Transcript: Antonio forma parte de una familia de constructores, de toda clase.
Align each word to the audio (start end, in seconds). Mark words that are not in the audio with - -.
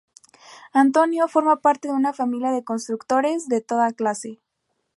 Antonio 0.73 1.27
forma 1.27 1.57
parte 1.61 1.87
de 1.89 1.93
una 1.93 2.11
familia 2.11 2.49
de 2.51 2.63
constructores, 2.63 3.47
de 3.47 3.61
toda 3.61 3.93
clase. 3.93 4.39